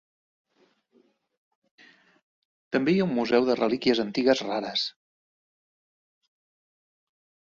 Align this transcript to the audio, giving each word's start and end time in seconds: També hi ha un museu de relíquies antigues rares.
També 2.77 2.95
hi 2.95 3.03
ha 3.03 3.07
un 3.11 3.13
museu 3.19 3.45
de 3.49 3.57
relíquies 3.59 4.01
antigues 4.07 4.41
rares. 4.47 4.87